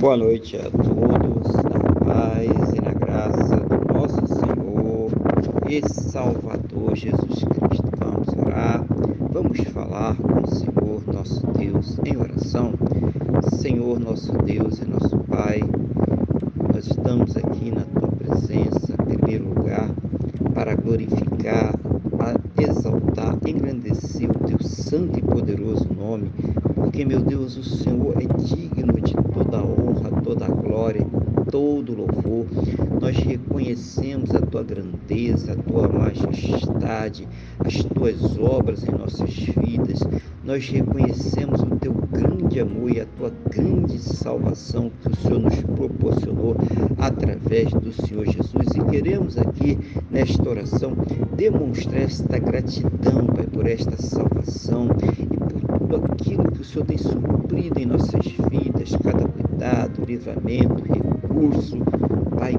Boa 0.00 0.16
noite 0.16 0.56
a 0.56 0.70
todos, 0.70 1.52
na 1.56 2.06
paz 2.06 2.72
e 2.74 2.80
na 2.80 2.92
graça 2.92 3.56
do 3.56 3.92
nosso 3.92 4.26
Senhor 4.26 5.10
e 5.68 5.86
Salvador 5.92 6.96
Jesus 6.96 7.44
Cristo. 7.44 7.90
Vamos 7.98 8.28
orar, 8.34 8.82
vamos 9.30 9.60
falar 9.74 10.16
com 10.16 10.42
o 10.42 10.46
Senhor 10.46 11.02
nosso 11.12 11.46
Deus 11.48 11.98
em 12.06 12.16
oração. 12.16 12.72
Senhor 13.58 14.00
nosso 14.00 14.32
Deus 14.38 14.78
e 14.78 14.88
nosso 14.88 15.18
Pai, 15.18 15.60
nós 16.72 16.86
estamos 16.86 17.36
aqui 17.36 17.70
na 17.70 17.82
tua 17.82 18.08
presença, 18.08 18.94
em 18.94 19.18
primeiro 19.18 19.48
lugar, 19.50 19.90
para 20.54 20.74
glorificar, 20.76 21.74
exaltar, 22.58 23.36
engrandecer 23.46 24.30
o 24.30 24.46
teu 24.46 24.62
santo 24.66 25.18
e 25.18 25.22
poderoso 25.22 25.86
nome, 25.92 26.30
porque, 26.74 27.04
meu 27.04 27.20
Deus, 27.20 27.56
o 27.56 27.62
Senhor 27.62 28.14
é 28.16 28.26
digno 28.42 29.00
de 29.00 29.14
toda 29.32 29.58
a 29.58 29.62
honra, 29.62 29.89
toda 30.30 30.44
a 30.44 30.48
glória, 30.48 31.04
todo 31.50 31.92
o 31.92 31.96
louvor. 31.96 32.46
Nós 33.00 33.16
reconhecemos 33.16 34.32
a 34.32 34.40
tua 34.40 34.62
grandeza, 34.62 35.54
a 35.54 35.56
tua 35.56 35.88
majestade, 35.88 37.26
as 37.58 37.82
tuas 37.82 38.38
obras 38.38 38.86
em 38.86 38.92
nossas 38.92 39.34
vidas. 39.34 39.98
Nós 40.44 40.68
reconhecemos 40.68 41.60
o 41.62 41.76
teu 41.80 41.92
grande 42.12 42.60
amor 42.60 42.92
e 42.94 43.00
a 43.00 43.06
tua 43.06 43.32
grande 43.50 43.98
salvação 43.98 44.92
que 45.02 45.08
o 45.08 45.16
Senhor 45.16 45.40
nos 45.40 45.56
proporcionou 45.62 46.54
através 46.96 47.72
do 47.72 47.92
Senhor 47.92 48.26
Jesus. 48.26 48.68
E 48.76 48.84
queremos 48.88 49.36
aqui, 49.36 49.78
nesta 50.08 50.48
oração, 50.48 50.92
demonstrar 51.36 52.02
esta 52.02 52.38
gratidão, 52.38 53.26
Pai, 53.34 53.46
por 53.46 53.66
esta 53.66 54.00
salvação 54.00 54.90
e 55.18 55.36
por 55.36 55.78
tudo 55.78 55.96
aquilo 55.96 56.52
que 56.52 56.60
o 56.60 56.64
Senhor 56.64 56.84
tem 56.84 56.98
suprido 56.98 57.80
em 57.80 57.86
nossas 57.86 58.26
vidas, 58.48 58.69
cada 59.02 59.28
cuidado, 59.28 60.04
livramento, 60.06 60.82
recurso. 60.82 61.76
Pai, 62.38 62.56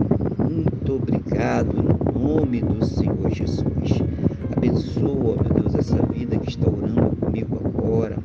muito 0.47 0.93
obrigado 0.93 1.75
em 1.79 2.19
nome 2.19 2.61
do 2.61 2.85
Senhor 2.85 3.29
Jesus. 3.31 3.65
Abençoa, 4.55 5.37
meu 5.43 5.61
Deus, 5.61 5.73
essa 5.73 5.97
vida 6.13 6.37
que 6.37 6.49
está 6.49 6.69
orando 6.69 7.15
comigo 7.15 7.59
agora. 7.65 8.17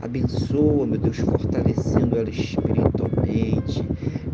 Abençoa, 0.00 0.86
meu 0.86 0.98
Deus, 0.98 1.18
fortalecendo 1.18 2.16
ela 2.16 2.30
espiritualmente, 2.30 3.86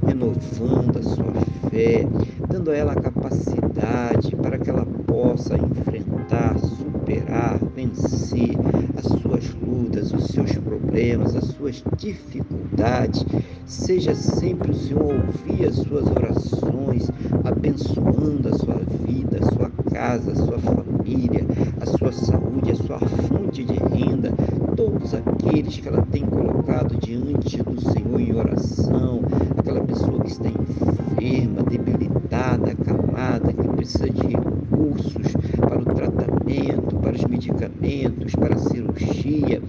renovando 0.07 0.99
a 0.99 1.03
sua 1.03 1.33
fé, 1.69 2.07
dando 2.49 2.71
a 2.71 2.77
ela 2.77 2.93
a 2.93 3.01
capacidade 3.01 4.37
para 4.37 4.57
que 4.57 4.71
ela 4.71 4.87
possa 4.87 5.57
enfrentar, 5.57 6.57
superar, 6.61 7.59
vencer 7.75 8.57
as 8.97 9.07
suas 9.21 9.53
lutas, 9.55 10.13
os 10.13 10.27
seus 10.29 10.53
problemas, 10.59 11.35
as 11.35 11.60
suas 11.73 11.83
dificuldades. 11.97 13.25
Seja 13.67 14.15
sempre 14.15 14.73
o 14.73 14.75
Senhor 14.75 15.03
ouvir 15.03 15.67
as 15.67 15.77
suas 15.77 16.07
orações, 16.09 17.11
abençoando 17.45 18.49
a 18.49 18.59
sua 18.59 18.81
vida, 19.07 19.39
a 19.41 19.55
sua 19.55 19.71
casa, 19.93 20.33
a 20.33 20.37
sua 20.37 20.59
família, 20.59 21.47
a 21.81 21.87
sua 21.87 22.13
saúde, 22.13 22.73
a 22.73 22.75
sua 22.75 22.99
fonte 22.99 23.65
de 23.65 23.75
renda, 23.75 24.33
todos 24.77 25.15
aqueles 25.15 25.79
que 25.79 25.89
ela 25.89 26.03
tem 26.11 26.25
colocado 26.27 26.97
diante 26.97 27.63
do 27.63 27.81
Senhor 27.81 28.21
em 28.21 28.35
oração, 28.35 29.21
aquela 29.57 29.81
pessoa 29.81 30.21
que 30.25 30.31
está 30.31 30.49
enferma, 30.49 31.63
debilitada, 31.63 32.73
acamada, 32.73 33.53
que 33.53 33.69
precisa 33.77 34.11
de 34.11 34.27
recursos 34.27 35.33
para 35.57 35.79
o 35.79 35.85
tratamento, 35.85 36.97
para 36.97 37.15
os 37.15 37.25
medicamentos, 37.25 38.35
para 38.35 38.55
a 38.55 38.59
cirurgia, 38.59 39.63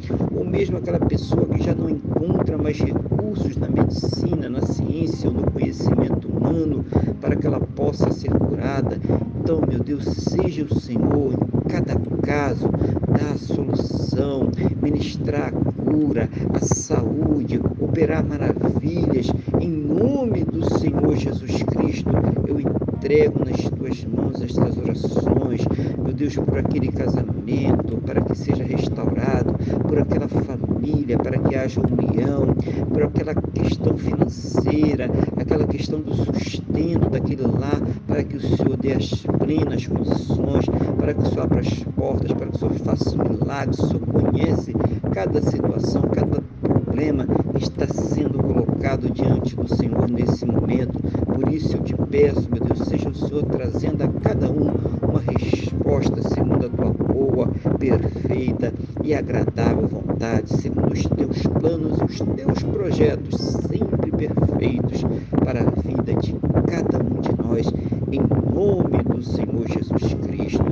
mesmo 0.52 0.78
aquela 0.78 1.00
pessoa 1.00 1.46
que 1.46 1.64
já 1.64 1.74
não 1.74 1.90
encontra 1.90 2.58
mais 2.58 2.78
recursos 2.78 3.56
na 3.56 3.70
medicina, 3.70 4.50
na 4.50 4.62
ciência 4.62 5.30
ou 5.30 5.36
no 5.36 5.50
conhecimento 5.50 6.28
humano, 6.28 6.86
para 7.22 7.38
que 7.38 7.48
ela 7.48 7.62
possa 7.62 8.12
ser 8.12 8.32
curada. 8.32 9.00
Então, 9.40 9.62
meu 9.66 9.80
Deus, 9.80 10.04
seja 10.04 10.66
o 10.66 10.80
Senhor 10.80 11.34
em 11.34 11.70
cada 11.70 11.96
caso, 12.22 12.70
dar 13.08 13.32
a 13.34 13.38
solução, 13.38 14.52
ministrar 14.82 15.48
a 15.48 15.90
cura, 15.90 16.30
a 16.54 16.66
saúde, 16.66 17.62
operar 17.80 18.24
maravilhas. 18.26 19.32
Em 19.58 19.70
nome 19.70 20.44
do 20.44 20.78
Senhor 20.78 21.16
Jesus 21.16 21.64
Cristo, 21.64 22.10
eu 22.46 22.60
entrego 22.60 22.81
nas 23.02 23.68
tuas 23.72 24.06
mãos 24.06 24.40
estas 24.44 24.78
orações, 24.78 25.62
meu 25.98 26.14
Deus, 26.14 26.36
por 26.36 26.60
aquele 26.60 26.92
casamento, 26.92 27.98
para 28.06 28.22
que 28.22 28.38
seja 28.38 28.64
restaurado, 28.64 29.56
por 29.88 29.98
aquela 29.98 30.28
família, 30.28 31.18
para 31.18 31.40
que 31.40 31.56
haja 31.56 31.82
união, 31.82 32.54
por 32.94 33.02
aquela 33.02 33.34
questão 33.34 33.98
financeira, 33.98 35.10
aquela 35.36 35.66
questão 35.66 36.00
do 36.00 36.14
sustento 36.14 37.10
daquele 37.10 37.42
lá, 37.42 37.82
para 38.06 38.24
que 38.24 38.38
o 38.38 38.40
Senhor 38.40 38.78
dê 38.78 38.94
as 38.94 39.10
plenas 39.40 39.88
condições, 39.88 40.66
para 41.00 41.16
que 41.16 41.22
o 41.22 41.26
Senhor 41.26 41.44
abra 41.46 41.60
as 41.62 41.84
portas, 41.84 42.32
para 42.34 42.48
que 42.48 42.56
o 42.56 42.60
Senhor 42.60 42.74
faça 42.76 43.16
um 43.16 43.30
milagre, 43.30 43.72
o 43.72 43.88
Senhor 43.88 44.06
conhece 44.06 44.74
cada 45.12 45.42
situação, 45.42 46.04
cada 46.04 46.40
problema 46.62 47.26
está 47.60 47.88
sendo 47.88 48.41
colocado 48.82 49.12
diante 49.12 49.56
do 49.56 49.68
Senhor 49.76 50.10
nesse 50.10 50.44
momento. 50.44 51.00
Por 51.26 51.54
isso 51.54 51.78
eu 51.78 51.84
te 51.84 51.96
peço, 52.10 52.50
meu 52.52 52.64
Deus, 52.64 52.80
seja 52.88 53.10
o 53.10 53.14
Senhor 53.14 53.44
trazendo 53.44 54.04
a 54.04 54.08
cada 54.08 54.50
um 54.50 54.72
uma 55.08 55.22
resposta 55.22 56.20
segundo 56.24 56.66
a 56.66 56.70
tua 56.70 56.92
boa, 56.92 57.48
perfeita 57.78 58.74
e 59.04 59.14
agradável 59.14 59.88
vontade, 59.88 60.58
segundo 60.58 60.94
os 60.94 61.04
teus 61.04 61.44
planos 61.60 62.00
e 62.00 62.04
os 62.06 62.20
teus 62.36 62.64
projetos 62.64 63.36
sempre 63.68 64.12
perfeitos 64.12 65.04
para 65.46 65.62
a 65.62 65.70
vida 65.82 66.16
de 66.16 66.34
cada 66.66 66.98
um 67.06 67.22
de 67.22 67.38
nós, 67.38 67.68
em 68.12 68.20
nome 68.52 69.04
do 69.04 69.22
Senhor 69.22 69.68
Jesus 69.68 70.16
Cristo. 70.24 70.66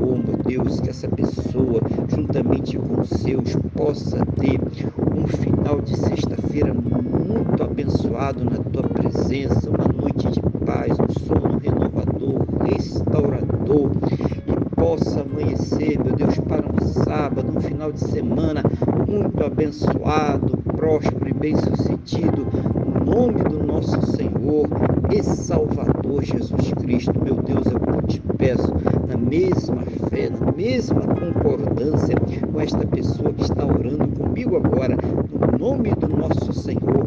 Oh, 0.00 0.16
meu 0.16 0.36
Deus, 0.36 0.78
que 0.78 0.90
essa 0.90 1.08
pessoa, 1.08 1.80
juntamente 2.08 2.78
com 2.78 3.00
os 3.00 3.08
seus, 3.08 3.56
possa 3.74 4.24
ter 4.38 4.60
um 5.16 5.26
final 5.26 5.80
de 5.80 5.98
sexta-feira 5.98 6.72
muito 6.72 7.15
abençoado 7.62 8.44
na 8.44 8.58
tua 8.58 8.82
presença, 8.84 9.68
uma 9.68 9.88
noite 9.88 10.28
de 10.30 10.40
paz, 10.64 10.92
um 10.98 11.26
sono 11.26 11.58
renovador, 11.58 12.46
restaurador, 12.64 13.90
e 14.46 14.74
possa 14.74 15.20
amanhecer, 15.20 16.02
meu 16.02 16.14
Deus, 16.14 16.38
para 16.38 16.64
um 16.66 16.86
sábado, 17.04 17.52
um 17.56 17.60
final 17.60 17.92
de 17.92 18.00
semana 18.00 18.62
muito 19.06 19.44
abençoado, 19.44 20.56
próspero 20.74 21.28
e 21.28 21.34
bem-sucedido, 21.34 22.46
no 22.74 23.04
nome 23.04 23.42
do 23.42 23.62
nosso 23.62 24.00
Senhor 24.16 24.68
e 25.12 25.22
Salvador 25.22 26.24
Jesus 26.24 26.72
Cristo, 26.80 27.12
meu 27.22 27.36
Deus, 27.36 27.66
eu 27.66 28.02
te 28.06 28.20
peço, 28.38 28.72
na 29.08 29.16
mesma 29.16 29.82
fé, 30.08 30.30
na 30.30 30.52
mesma 30.52 31.02
concordância 31.02 32.16
com 32.52 32.60
esta 32.60 32.86
pessoa 32.86 33.32
que 33.32 33.42
está 33.42 33.64
orando 33.64 34.08
comigo 34.18 34.56
agora, 34.56 34.96
no 34.96 35.58
nome 35.58 35.90
do 35.90 36.08
nosso 36.08 36.52
Senhor 36.52 37.06